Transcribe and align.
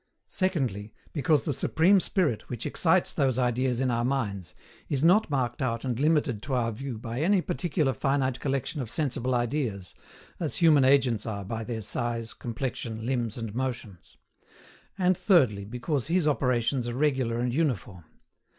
SECONDLY, 0.25 0.95
because 1.13 1.45
the 1.45 1.53
Supreme 1.53 1.99
Spirit 1.99 2.49
which 2.49 2.65
excites 2.65 3.13
those 3.13 3.37
ideas 3.37 3.79
in 3.79 3.91
our 3.91 4.03
minds, 4.03 4.55
is 4.89 5.03
not 5.03 5.29
marked 5.29 5.61
out 5.61 5.85
and 5.85 5.99
limited 5.99 6.41
to 6.41 6.55
our 6.55 6.71
view 6.71 6.97
by 6.97 7.21
any 7.21 7.39
particular 7.39 7.93
finite 7.93 8.39
collection 8.39 8.81
of 8.81 8.89
sensible 8.89 9.35
ideas, 9.35 9.93
as 10.39 10.55
human 10.55 10.83
agents 10.83 11.27
are 11.27 11.45
by 11.45 11.63
their 11.63 11.83
size, 11.83 12.33
complexion, 12.33 13.05
limbs, 13.05 13.37
and 13.37 13.53
motions. 13.53 14.17
And 14.97 15.15
thirdly, 15.15 15.65
because 15.65 16.07
His 16.07 16.27
operations 16.27 16.87
are 16.87 16.95
regular 16.95 17.37
and 17.37 17.53
uniform. 17.53 18.05